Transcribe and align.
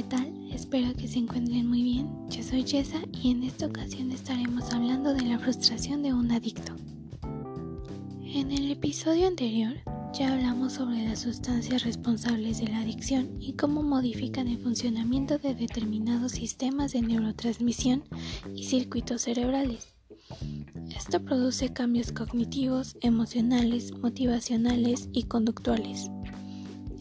¿qué 0.00 0.06
tal? 0.16 0.32
Espero 0.50 0.94
que 0.94 1.06
se 1.06 1.18
encuentren 1.18 1.68
muy 1.68 1.82
bien. 1.82 2.08
Yo 2.30 2.42
soy 2.42 2.62
Jessa 2.62 3.02
y 3.12 3.32
en 3.32 3.42
esta 3.42 3.66
ocasión 3.66 4.10
estaremos 4.12 4.72
hablando 4.72 5.12
de 5.12 5.20
la 5.20 5.38
frustración 5.38 6.02
de 6.02 6.14
un 6.14 6.32
adicto. 6.32 6.72
En 8.24 8.50
el 8.50 8.70
episodio 8.70 9.26
anterior 9.26 9.74
ya 10.14 10.32
hablamos 10.32 10.72
sobre 10.72 11.06
las 11.06 11.18
sustancias 11.18 11.84
responsables 11.84 12.60
de 12.60 12.68
la 12.68 12.78
adicción 12.78 13.36
y 13.40 13.52
cómo 13.52 13.82
modifican 13.82 14.48
el 14.48 14.56
funcionamiento 14.62 15.36
de 15.36 15.54
determinados 15.54 16.32
sistemas 16.32 16.92
de 16.92 17.02
neurotransmisión 17.02 18.02
y 18.54 18.64
circuitos 18.64 19.20
cerebrales. 19.20 19.86
Esto 20.96 21.22
produce 21.22 21.74
cambios 21.74 22.10
cognitivos, 22.10 22.96
emocionales, 23.02 23.92
motivacionales 23.98 25.10
y 25.12 25.24
conductuales. 25.24 26.10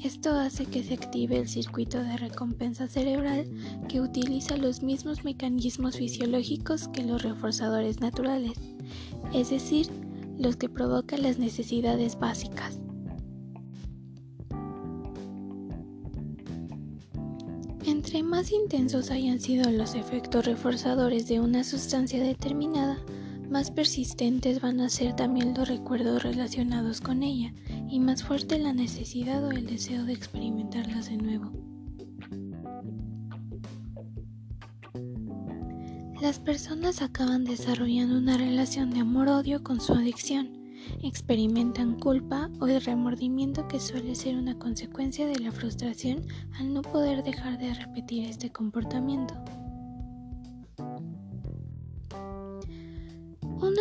Esto 0.01 0.31
hace 0.31 0.65
que 0.65 0.81
se 0.81 0.93
active 0.93 1.37
el 1.37 1.49
circuito 1.49 2.01
de 2.01 2.15
recompensa 2.15 2.87
cerebral 2.87 3.45
que 3.89 3.99
utiliza 3.99 4.55
los 4.55 4.81
mismos 4.81 5.25
mecanismos 5.25 5.97
fisiológicos 5.97 6.87
que 6.87 7.03
los 7.03 7.21
reforzadores 7.21 7.99
naturales, 7.99 8.53
es 9.33 9.49
decir, 9.49 9.87
los 10.37 10.55
que 10.55 10.69
provocan 10.69 11.23
las 11.23 11.37
necesidades 11.37 12.17
básicas. 12.17 12.79
Entre 17.85 18.23
más 18.23 18.53
intensos 18.53 19.11
hayan 19.11 19.41
sido 19.41 19.69
los 19.69 19.95
efectos 19.95 20.45
reforzadores 20.45 21.27
de 21.27 21.41
una 21.41 21.65
sustancia 21.65 22.23
determinada, 22.23 22.97
más 23.49 23.69
persistentes 23.69 24.61
van 24.61 24.79
a 24.79 24.87
ser 24.87 25.15
también 25.15 25.55
los 25.55 25.67
recuerdos 25.67 26.23
relacionados 26.23 27.01
con 27.01 27.21
ella 27.23 27.51
y 27.89 27.99
más 27.99 28.23
fuerte 28.23 28.59
la 28.59 28.73
necesidad 28.73 29.43
o 29.43 29.51
el 29.51 29.65
deseo 29.65 30.05
de 30.05 30.13
experimentarlas 30.13 31.09
de 31.09 31.17
nuevo. 31.17 31.51
Las 36.21 36.37
personas 36.37 37.01
acaban 37.01 37.45
desarrollando 37.45 38.17
una 38.17 38.37
relación 38.37 38.91
de 38.91 38.99
amor-odio 38.99 39.63
con 39.63 39.79
su 39.79 39.93
adicción, 39.93 40.51
experimentan 41.01 41.97
culpa 41.97 42.49
o 42.59 42.67
el 42.67 42.81
remordimiento 42.81 43.67
que 43.67 43.79
suele 43.79 44.15
ser 44.15 44.35
una 44.35 44.59
consecuencia 44.59 45.27
de 45.27 45.39
la 45.39 45.51
frustración 45.51 46.25
al 46.59 46.73
no 46.73 46.81
poder 46.81 47.23
dejar 47.23 47.57
de 47.57 47.73
repetir 47.73 48.25
este 48.25 48.51
comportamiento. 48.51 49.33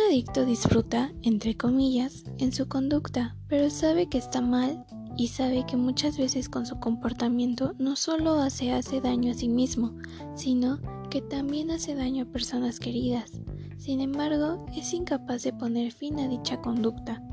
Adicto 0.07 0.45
disfruta, 0.45 1.11
entre 1.23 1.55
comillas, 1.57 2.23
en 2.37 2.51
su 2.51 2.67
conducta, 2.67 3.35
pero 3.47 3.69
sabe 3.69 4.07
que 4.07 4.17
está 4.17 4.41
mal 4.41 4.85
y 5.17 5.27
sabe 5.27 5.65
que 5.65 5.77
muchas 5.77 6.17
veces 6.17 6.47
con 6.47 6.65
su 6.65 6.79
comportamiento 6.79 7.73
no 7.77 7.95
solo 7.95 8.35
hace, 8.35 8.71
hace 8.71 9.01
daño 9.01 9.31
a 9.31 9.35
sí 9.35 9.49
mismo, 9.49 9.97
sino 10.35 10.79
que 11.09 11.21
también 11.21 11.71
hace 11.71 11.95
daño 11.95 12.23
a 12.23 12.31
personas 12.31 12.79
queridas. 12.79 13.31
Sin 13.77 14.01
embargo, 14.01 14.65
es 14.75 14.93
incapaz 14.93 15.43
de 15.43 15.53
poner 15.53 15.91
fin 15.91 16.19
a 16.19 16.27
dicha 16.27 16.61
conducta. 16.61 17.23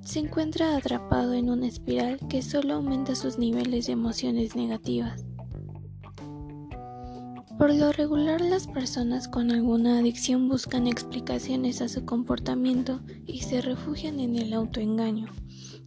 Se 0.00 0.18
encuentra 0.20 0.76
atrapado 0.76 1.34
en 1.34 1.50
una 1.50 1.66
espiral 1.66 2.18
que 2.28 2.42
solo 2.42 2.74
aumenta 2.74 3.14
sus 3.14 3.38
niveles 3.38 3.86
de 3.86 3.92
emociones 3.92 4.56
negativas. 4.56 5.27
Por 7.58 7.74
lo 7.74 7.90
regular 7.90 8.40
las 8.40 8.68
personas 8.68 9.26
con 9.26 9.50
alguna 9.50 9.98
adicción 9.98 10.48
buscan 10.48 10.86
explicaciones 10.86 11.82
a 11.82 11.88
su 11.88 12.04
comportamiento 12.04 13.00
y 13.26 13.40
se 13.40 13.60
refugian 13.60 14.20
en 14.20 14.36
el 14.36 14.52
autoengaño. 14.52 15.26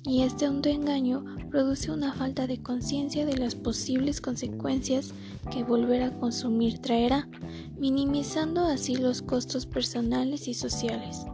Y 0.03 0.23
este 0.23 0.47
autoengaño 0.47 1.23
produce 1.49 1.89
una 1.89 2.11
falta 2.11 2.45
de 2.45 2.61
conciencia 2.61 3.25
de 3.25 3.37
las 3.37 3.55
posibles 3.55 4.19
consecuencias 4.19 5.13
que 5.49 5.63
volver 5.63 6.03
a 6.03 6.11
consumir 6.11 6.79
traerá, 6.79 7.29
minimizando 7.77 8.65
así 8.65 8.97
los 8.97 9.21
costos 9.21 9.65
personales 9.65 10.49
y 10.49 10.53
sociales. 10.53 11.25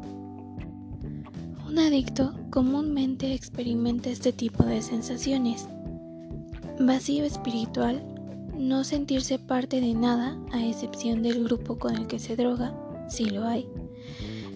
Un 1.67 1.79
adicto 1.79 2.35
comúnmente 2.51 3.33
experimenta 3.33 4.11
este 4.11 4.33
tipo 4.33 4.63
de 4.63 4.83
sensaciones. 4.83 5.67
Vacío 6.79 7.23
espiritual, 7.23 8.16
no 8.57 8.83
sentirse 8.83 9.39
parte 9.39 9.81
de 9.81 9.93
nada 9.93 10.37
a 10.51 10.65
excepción 10.65 11.21
del 11.21 11.43
grupo 11.43 11.77
con 11.77 11.95
el 11.95 12.07
que 12.07 12.19
se 12.19 12.35
droga, 12.35 12.75
si 13.07 13.25
lo 13.25 13.45
hay. 13.45 13.67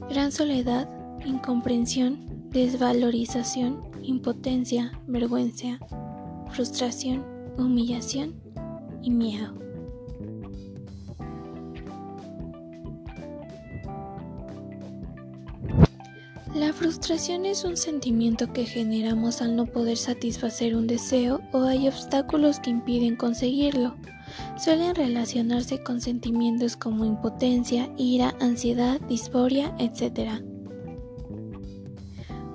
Gran 0.09 0.31
soledad, 0.31 0.89
incomprensión, 1.25 2.49
desvalorización, 2.49 3.83
impotencia, 4.01 4.91
vergüenza, 5.07 5.79
frustración, 6.49 7.23
humillación 7.57 8.35
y 9.01 9.11
miedo. 9.11 9.53
La 16.53 16.73
frustración 16.73 17.45
es 17.45 17.63
un 17.63 17.77
sentimiento 17.77 18.51
que 18.51 18.65
generamos 18.65 19.41
al 19.41 19.55
no 19.55 19.67
poder 19.67 19.95
satisfacer 19.95 20.75
un 20.75 20.85
deseo 20.85 21.39
o 21.53 21.63
hay 21.63 21.87
obstáculos 21.87 22.59
que 22.59 22.69
impiden 22.69 23.15
conseguirlo. 23.15 23.95
Suelen 24.61 24.93
relacionarse 24.93 25.81
con 25.81 26.01
sentimientos 26.01 26.75
como 26.75 27.05
impotencia, 27.05 27.89
ira, 27.97 28.35
ansiedad, 28.41 28.99
disforia, 29.07 29.73
etc. 29.79 30.43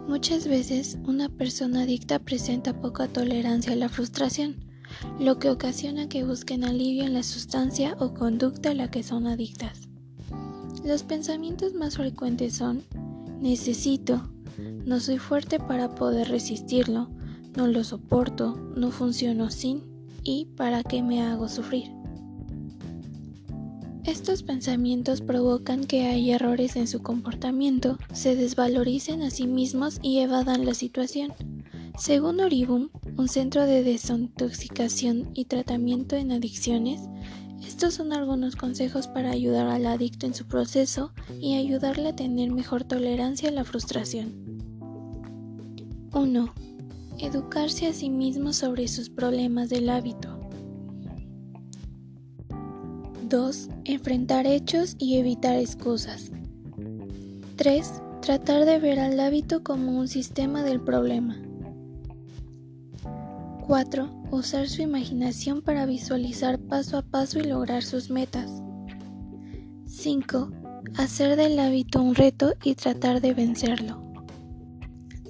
Muchas 0.06 0.46
veces 0.46 0.98
una 1.06 1.30
persona 1.30 1.82
adicta 1.82 2.18
presenta 2.18 2.78
poca 2.78 3.08
tolerancia 3.08 3.72
a 3.72 3.76
la 3.76 3.88
frustración, 3.88 4.56
lo 5.18 5.38
que 5.38 5.48
ocasiona 5.48 6.06
que 6.06 6.22
busquen 6.22 6.64
alivio 6.64 7.04
en 7.04 7.14
la 7.14 7.22
sustancia 7.22 7.96
o 7.98 8.12
conducta 8.12 8.70
a 8.70 8.74
la 8.74 8.90
que 8.90 9.02
son 9.02 9.26
adictas. 9.26 9.88
Los 10.84 11.02
pensamientos 11.02 11.72
más 11.72 11.96
frecuentes 11.96 12.54
son 12.54 12.84
Necesito. 13.41 14.30
No 14.84 15.00
soy 15.00 15.19
fuerte 15.19 15.58
para 15.58 15.94
poder 15.94 16.28
resistirlo. 16.28 17.10
No 17.56 17.66
lo 17.66 17.84
soporto. 17.84 18.56
No 18.76 18.91
funciono 18.91 19.50
sin. 19.50 19.82
¿Y 20.22 20.47
para 20.56 20.82
qué 20.82 21.02
me 21.02 21.22
hago 21.22 21.48
sufrir? 21.48 21.97
Estos 24.06 24.44
pensamientos 24.44 25.20
provocan 25.20 25.84
que 25.84 26.06
hay 26.06 26.30
errores 26.30 26.76
en 26.76 26.86
su 26.86 27.02
comportamiento, 27.02 27.98
se 28.12 28.36
desvaloricen 28.36 29.20
a 29.22 29.30
sí 29.30 29.48
mismos 29.48 29.98
y 30.00 30.20
evadan 30.20 30.64
la 30.64 30.74
situación. 30.74 31.32
Según 31.98 32.38
Oribum, 32.38 32.91
un 33.16 33.28
centro 33.28 33.66
de 33.66 33.82
desintoxicación 33.82 35.30
y 35.34 35.47
tratamiento 35.47 36.14
en 36.14 36.30
adicciones, 36.30 37.00
estos 37.64 37.94
son 37.94 38.12
algunos 38.12 38.56
consejos 38.56 39.06
para 39.06 39.30
ayudar 39.30 39.66
al 39.66 39.86
adicto 39.86 40.26
en 40.26 40.34
su 40.34 40.46
proceso 40.46 41.12
y 41.40 41.56
ayudarle 41.56 42.08
a 42.08 42.16
tener 42.16 42.50
mejor 42.50 42.84
tolerancia 42.84 43.48
a 43.48 43.52
la 43.52 43.64
frustración. 43.64 44.32
1. 46.12 46.54
Educarse 47.18 47.86
a 47.86 47.92
sí 47.92 48.10
mismo 48.10 48.52
sobre 48.52 48.88
sus 48.88 49.10
problemas 49.10 49.68
del 49.68 49.90
hábito. 49.90 50.38
2. 53.28 53.68
Enfrentar 53.84 54.46
hechos 54.46 54.96
y 54.98 55.16
evitar 55.16 55.56
excusas. 55.56 56.30
3. 57.56 58.02
Tratar 58.22 58.64
de 58.64 58.78
ver 58.78 59.00
al 59.00 59.18
hábito 59.18 59.62
como 59.62 59.98
un 59.98 60.08
sistema 60.08 60.62
del 60.62 60.80
problema. 60.80 61.36
4. 63.66 64.16
Usar 64.31 64.69
su 64.69 64.82
imaginación 64.82 65.62
para 65.62 65.87
visualizar 65.87 66.59
paso 66.59 66.98
a 66.98 67.03
paso 67.03 67.38
y 67.38 67.44
lograr 67.44 67.82
sus 67.82 68.10
metas. 68.10 68.50
5. 69.87 70.50
Hacer 70.97 71.37
del 71.37 71.59
hábito 71.59 72.03
un 72.03 72.14
reto 72.14 72.54
y 72.65 72.75
tratar 72.75 73.20
de 73.20 73.34
vencerlo. 73.34 74.03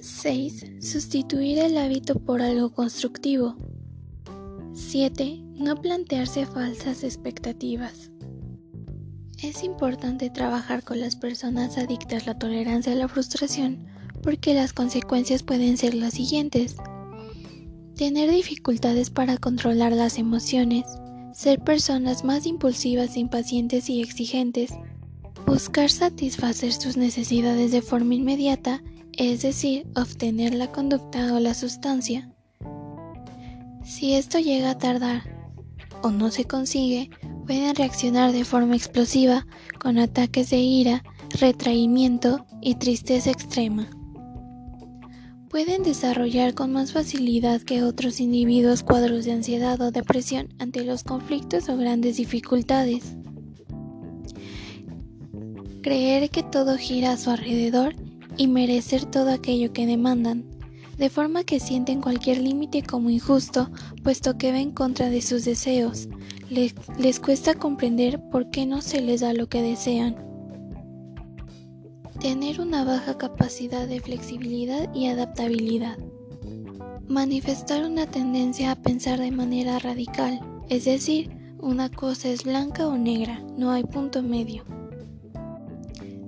6. 0.01 0.65
Sustituir 0.81 1.59
el 1.59 1.77
hábito 1.77 2.15
por 2.19 2.41
algo 2.41 2.71
constructivo. 2.71 3.55
7. 4.73 5.43
No 5.55 5.75
plantearse 5.75 6.45
falsas 6.45 7.03
expectativas. 7.03 8.11
Es 9.41 9.63
importante 9.63 10.31
trabajar 10.31 10.83
con 10.83 10.99
las 10.99 11.15
personas 11.15 11.77
adictas 11.77 12.23
a 12.23 12.31
la 12.31 12.39
tolerancia 12.39 12.93
a 12.93 12.95
la 12.95 13.07
frustración 13.07 13.85
porque 14.23 14.53
las 14.53 14.73
consecuencias 14.73 15.43
pueden 15.43 15.77
ser 15.77 15.93
las 15.93 16.15
siguientes. 16.15 16.75
Tener 17.97 18.29
dificultades 18.29 19.09
para 19.09 19.37
controlar 19.37 19.91
las 19.91 20.19
emociones, 20.19 20.85
ser 21.33 21.59
personas 21.59 22.23
más 22.23 22.45
impulsivas, 22.45 23.17
impacientes 23.17 23.89
y 23.89 24.03
exigentes, 24.03 24.71
buscar 25.47 25.89
satisfacer 25.89 26.73
sus 26.73 26.95
necesidades 26.95 27.71
de 27.71 27.81
forma 27.81 28.13
inmediata, 28.13 28.83
es 29.13 29.41
decir, 29.41 29.87
obtener 29.95 30.53
la 30.53 30.71
conducta 30.71 31.33
o 31.33 31.39
la 31.39 31.55
sustancia. 31.55 32.31
Si 33.83 34.13
esto 34.13 34.37
llega 34.37 34.69
a 34.69 34.77
tardar 34.77 35.23
o 36.03 36.11
no 36.11 36.29
se 36.29 36.45
consigue, 36.45 37.09
pueden 37.47 37.75
reaccionar 37.75 38.31
de 38.31 38.45
forma 38.45 38.75
explosiva 38.75 39.47
con 39.79 39.97
ataques 39.97 40.51
de 40.51 40.57
ira, 40.57 41.03
retraimiento 41.39 42.45
y 42.61 42.75
tristeza 42.75 43.31
extrema. 43.31 43.89
Pueden 45.49 45.83
desarrollar 45.83 46.53
con 46.53 46.73
más 46.73 46.91
facilidad 46.91 47.61
que 47.61 47.83
otros 47.83 48.19
individuos 48.19 48.83
cuadros 48.83 49.25
de 49.25 49.31
ansiedad 49.31 49.79
o 49.81 49.91
depresión 49.91 50.49
ante 50.59 50.83
los 50.83 51.03
conflictos 51.03 51.69
o 51.69 51.77
grandes 51.77 52.17
dificultades. 52.17 53.15
Creer 55.81 56.29
que 56.29 56.43
todo 56.43 56.77
gira 56.77 57.11
a 57.11 57.17
su 57.17 57.29
alrededor 57.29 57.95
y 58.35 58.47
merecer 58.47 59.05
todo 59.05 59.31
aquello 59.31 59.71
que 59.71 59.85
demandan, 59.85 60.45
de 60.97 61.09
forma 61.09 61.43
que 61.43 61.59
sienten 61.59 62.01
cualquier 62.01 62.39
límite 62.39 62.83
como 62.83 63.09
injusto, 63.09 63.69
puesto 64.03 64.37
que 64.37 64.51
va 64.51 64.59
en 64.59 64.71
contra 64.71 65.09
de 65.09 65.21
sus 65.21 65.45
deseos. 65.45 66.09
Les, 66.49 66.75
les 66.99 67.19
cuesta 67.19 67.53
comprender 67.53 68.21
por 68.31 68.49
qué 68.49 68.65
no 68.65 68.81
se 68.81 69.01
les 69.01 69.21
da 69.21 69.33
lo 69.33 69.47
que 69.47 69.61
desean. 69.61 70.26
Tener 72.19 72.59
una 72.59 72.83
baja 72.83 73.15
capacidad 73.15 73.87
de 73.87 73.99
flexibilidad 73.99 74.91
y 74.95 75.05
adaptabilidad. 75.05 75.99
Manifestar 77.07 77.85
una 77.85 78.07
tendencia 78.07 78.71
a 78.71 78.75
pensar 78.75 79.19
de 79.19 79.29
manera 79.29 79.77
radical, 79.77 80.39
es 80.67 80.85
decir, 80.85 81.29
una 81.59 81.89
cosa 81.89 82.29
es 82.29 82.43
blanca 82.43 82.87
o 82.87 82.97
negra, 82.97 83.39
no 83.55 83.69
hay 83.69 83.83
punto 83.83 84.23
medio. 84.23 84.63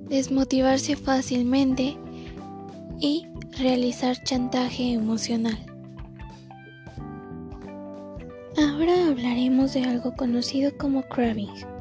Desmotivarse 0.08 0.96
fácilmente 0.96 1.98
y 3.00 3.26
realizar 3.58 4.24
chantaje 4.24 4.94
emocional. 4.94 5.58
Ahora 8.58 9.08
hablaremos 9.08 9.74
de 9.74 9.86
algo 9.86 10.16
conocido 10.16 10.72
como 10.78 11.02
craving. 11.02 11.79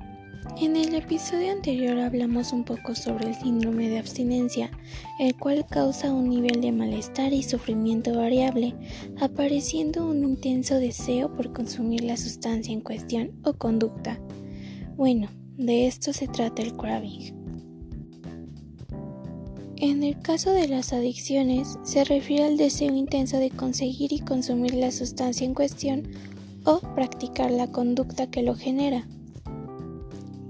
En 0.60 0.74
el 0.74 0.92
episodio 0.96 1.52
anterior 1.52 2.00
hablamos 2.00 2.52
un 2.52 2.64
poco 2.64 2.96
sobre 2.96 3.28
el 3.28 3.34
síndrome 3.36 3.88
de 3.88 4.00
abstinencia, 4.00 4.72
el 5.20 5.36
cual 5.36 5.64
causa 5.70 6.12
un 6.12 6.28
nivel 6.28 6.60
de 6.60 6.72
malestar 6.72 7.32
y 7.32 7.44
sufrimiento 7.44 8.16
variable, 8.16 8.74
apareciendo 9.20 10.04
un 10.04 10.24
intenso 10.24 10.80
deseo 10.80 11.32
por 11.32 11.52
consumir 11.52 12.02
la 12.02 12.16
sustancia 12.16 12.74
en 12.74 12.80
cuestión 12.80 13.38
o 13.44 13.52
conducta. 13.52 14.18
Bueno, 14.96 15.28
de 15.56 15.86
esto 15.86 16.12
se 16.12 16.26
trata 16.26 16.60
el 16.60 16.76
craving. 16.76 17.36
En 19.76 20.02
el 20.02 20.20
caso 20.22 20.50
de 20.50 20.66
las 20.66 20.92
adicciones, 20.92 21.78
se 21.84 22.02
refiere 22.02 22.46
al 22.46 22.56
deseo 22.56 22.92
intenso 22.96 23.38
de 23.38 23.50
conseguir 23.50 24.12
y 24.12 24.18
consumir 24.18 24.74
la 24.74 24.90
sustancia 24.90 25.46
en 25.46 25.54
cuestión 25.54 26.08
o 26.64 26.80
practicar 26.96 27.52
la 27.52 27.70
conducta 27.70 28.28
que 28.28 28.42
lo 28.42 28.56
genera 28.56 29.06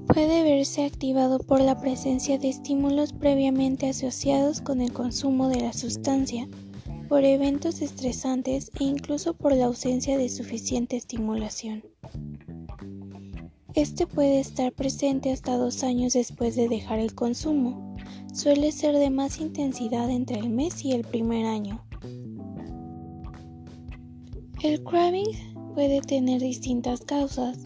puede 0.09 0.43
verse 0.43 0.85
activado 0.85 1.39
por 1.39 1.61
la 1.61 1.79
presencia 1.81 2.39
de 2.39 2.49
estímulos 2.49 3.13
previamente 3.13 3.89
asociados 3.89 4.61
con 4.61 4.81
el 4.81 4.93
consumo 4.93 5.49
de 5.49 5.61
la 5.61 5.73
sustancia, 5.73 6.49
por 7.09 7.25
eventos 7.25 7.83
estresantes 7.83 8.71
e 8.81 8.85
incluso 8.85 9.35
por 9.35 9.55
la 9.55 9.67
ausencia 9.67 10.17
de 10.17 10.29
suficiente 10.29 10.97
estimulación. 10.97 11.85
Este 13.75 14.07
puede 14.07 14.41
estar 14.41 14.73
presente 14.73 15.31
hasta 15.31 15.57
dos 15.57 15.85
años 15.85 16.15
después 16.15 16.57
de 16.57 16.69
dejar 16.69 16.99
el 16.99 17.15
consumo. 17.15 17.97
Suele 18.33 18.73
ser 18.73 18.97
de 18.97 19.11
más 19.11 19.41
intensidad 19.41 20.11
entre 20.11 20.39
el 20.39 20.49
mes 20.49 20.85
y 20.85 20.93
el 20.93 21.05
primer 21.05 21.47
año. 21.47 21.85
El 24.63 24.83
craving 24.83 25.75
puede 25.75 26.01
tener 26.01 26.41
distintas 26.41 27.01
causas 27.03 27.59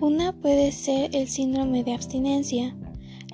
una 0.00 0.32
puede 0.32 0.72
ser 0.72 1.14
el 1.14 1.28
síndrome 1.28 1.84
de 1.84 1.92
abstinencia. 1.92 2.74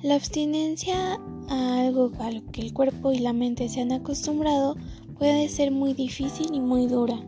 La 0.03 0.15
abstinencia 0.15 1.19
a 1.49 1.79
algo 1.79 2.11
a 2.19 2.31
lo 2.31 2.45
que 2.51 2.61
el 2.61 2.73
cuerpo 2.73 3.13
y 3.13 3.19
la 3.19 3.33
mente 3.33 3.69
se 3.69 3.81
han 3.81 3.91
acostumbrado 3.91 4.75
puede 5.17 5.47
ser 5.49 5.71
muy 5.71 5.93
difícil 5.93 6.53
y 6.53 6.59
muy 6.59 6.87
dura. 6.87 7.19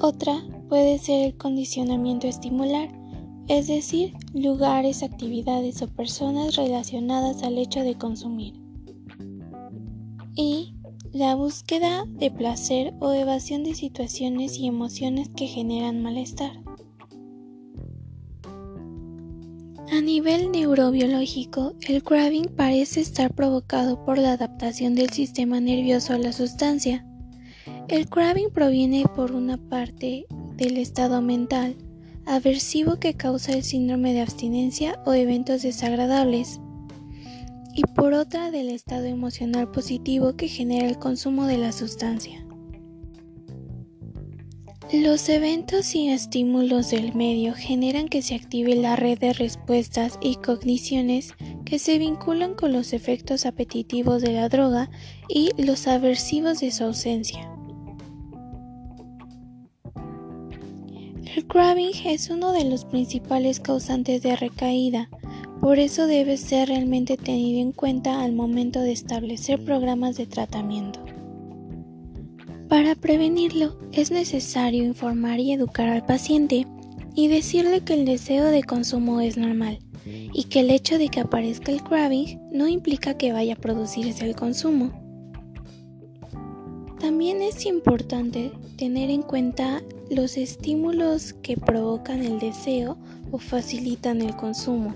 Otra 0.00 0.42
puede 0.68 0.98
ser 0.98 1.26
el 1.26 1.36
condicionamiento 1.36 2.26
estimular, 2.26 2.90
es 3.46 3.68
decir, 3.68 4.14
lugares, 4.32 5.02
actividades 5.02 5.82
o 5.82 5.88
personas 5.88 6.56
relacionadas 6.56 7.42
al 7.42 7.58
hecho 7.58 7.80
de 7.80 7.96
consumir. 7.96 8.54
Y 10.34 10.74
la 11.12 11.34
búsqueda 11.34 12.04
de 12.08 12.30
placer 12.30 12.94
o 13.00 13.12
evasión 13.12 13.64
de 13.64 13.74
situaciones 13.74 14.58
y 14.58 14.66
emociones 14.66 15.28
que 15.36 15.46
generan 15.46 16.02
malestar. 16.02 16.61
A 19.92 20.00
nivel 20.00 20.50
neurobiológico, 20.52 21.74
el 21.86 22.02
craving 22.02 22.46
parece 22.56 23.02
estar 23.02 23.34
provocado 23.34 24.02
por 24.06 24.16
la 24.16 24.32
adaptación 24.32 24.94
del 24.94 25.10
sistema 25.10 25.60
nervioso 25.60 26.14
a 26.14 26.18
la 26.18 26.32
sustancia. 26.32 27.04
El 27.88 28.08
craving 28.08 28.48
proviene 28.54 29.04
por 29.14 29.32
una 29.32 29.58
parte 29.58 30.24
del 30.56 30.78
estado 30.78 31.20
mental 31.20 31.76
aversivo 32.24 32.98
que 32.98 33.12
causa 33.18 33.52
el 33.52 33.64
síndrome 33.64 34.14
de 34.14 34.22
abstinencia 34.22 34.98
o 35.04 35.12
eventos 35.12 35.60
desagradables 35.60 36.58
y 37.74 37.82
por 37.94 38.14
otra 38.14 38.50
del 38.50 38.70
estado 38.70 39.04
emocional 39.04 39.70
positivo 39.72 40.36
que 40.36 40.48
genera 40.48 40.88
el 40.88 40.98
consumo 40.98 41.44
de 41.44 41.58
la 41.58 41.70
sustancia. 41.70 42.41
Los 44.90 45.28
eventos 45.28 45.94
y 45.94 46.08
estímulos 46.08 46.90
del 46.90 47.14
medio 47.14 47.54
generan 47.54 48.08
que 48.08 48.20
se 48.20 48.34
active 48.34 48.74
la 48.74 48.96
red 48.96 49.18
de 49.18 49.32
respuestas 49.32 50.18
y 50.20 50.36
cogniciones 50.36 51.34
que 51.64 51.78
se 51.78 51.98
vinculan 51.98 52.54
con 52.54 52.72
los 52.72 52.92
efectos 52.92 53.46
apetitivos 53.46 54.20
de 54.20 54.32
la 54.32 54.48
droga 54.48 54.90
y 55.28 55.50
los 55.56 55.86
aversivos 55.86 56.60
de 56.60 56.72
su 56.72 56.84
ausencia. 56.84 57.48
El 61.34 61.46
craving 61.46 61.94
es 62.04 62.28
uno 62.28 62.52
de 62.52 62.64
los 62.64 62.84
principales 62.84 63.60
causantes 63.60 64.20
de 64.20 64.36
recaída, 64.36 65.08
por 65.62 65.78
eso 65.78 66.06
debe 66.06 66.36
ser 66.36 66.68
realmente 66.68 67.16
tenido 67.16 67.60
en 67.60 67.72
cuenta 67.72 68.20
al 68.20 68.32
momento 68.32 68.80
de 68.80 68.92
establecer 68.92 69.64
programas 69.64 70.16
de 70.16 70.26
tratamiento. 70.26 71.01
Para 72.72 72.94
prevenirlo 72.94 73.76
es 73.92 74.10
necesario 74.10 74.82
informar 74.82 75.40
y 75.40 75.52
educar 75.52 75.90
al 75.90 76.06
paciente 76.06 76.66
y 77.14 77.28
decirle 77.28 77.82
que 77.82 77.92
el 77.92 78.06
deseo 78.06 78.46
de 78.46 78.62
consumo 78.62 79.20
es 79.20 79.36
normal 79.36 79.80
y 80.06 80.44
que 80.44 80.60
el 80.60 80.70
hecho 80.70 80.96
de 80.96 81.08
que 81.08 81.20
aparezca 81.20 81.70
el 81.70 81.82
craving 81.82 82.40
no 82.50 82.68
implica 82.68 83.18
que 83.18 83.30
vaya 83.30 83.52
a 83.52 83.60
producirse 83.60 84.24
el 84.24 84.34
consumo. 84.34 84.90
También 86.98 87.42
es 87.42 87.66
importante 87.66 88.52
tener 88.78 89.10
en 89.10 89.20
cuenta 89.20 89.82
los 90.08 90.38
estímulos 90.38 91.34
que 91.42 91.58
provocan 91.58 92.22
el 92.22 92.38
deseo 92.38 92.96
o 93.30 93.36
facilitan 93.36 94.22
el 94.22 94.34
consumo, 94.34 94.94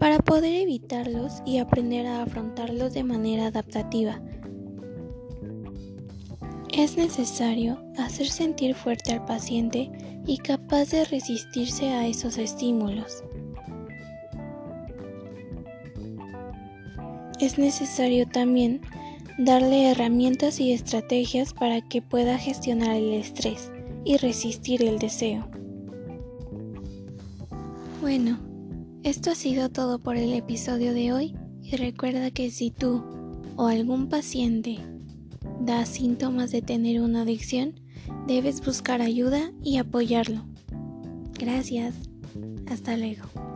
para 0.00 0.18
poder 0.18 0.62
evitarlos 0.62 1.44
y 1.46 1.58
aprender 1.58 2.06
a 2.06 2.22
afrontarlos 2.24 2.92
de 2.92 3.04
manera 3.04 3.46
adaptativa 3.46 4.20
es 6.78 6.96
necesario 6.96 7.76
hacer 7.96 8.28
sentir 8.28 8.76
fuerte 8.76 9.12
al 9.12 9.24
paciente 9.24 9.90
y 10.24 10.38
capaz 10.38 10.90
de 10.90 11.04
resistirse 11.04 11.88
a 11.88 12.06
esos 12.06 12.38
estímulos. 12.38 13.24
Es 17.40 17.58
necesario 17.58 18.28
también 18.28 18.80
darle 19.38 19.90
herramientas 19.90 20.60
y 20.60 20.72
estrategias 20.72 21.52
para 21.52 21.80
que 21.80 22.00
pueda 22.00 22.38
gestionar 22.38 22.94
el 22.94 23.12
estrés 23.12 23.72
y 24.04 24.16
resistir 24.16 24.84
el 24.84 25.00
deseo. 25.00 25.48
Bueno, 28.00 28.38
esto 29.02 29.32
ha 29.32 29.34
sido 29.34 29.68
todo 29.68 29.98
por 29.98 30.16
el 30.16 30.32
episodio 30.32 30.94
de 30.94 31.12
hoy 31.12 31.36
y 31.60 31.74
recuerda 31.74 32.30
que 32.30 32.52
si 32.52 32.70
tú 32.70 33.04
o 33.56 33.66
algún 33.66 34.08
paciente 34.08 34.78
da 35.60 35.84
síntomas 35.86 36.50
de 36.50 36.62
tener 36.62 37.00
una 37.00 37.22
adicción, 37.22 37.80
debes 38.26 38.64
buscar 38.64 39.02
ayuda 39.02 39.52
y 39.62 39.78
apoyarlo. 39.78 40.44
Gracias. 41.38 41.94
Hasta 42.66 42.96
luego. 42.96 43.47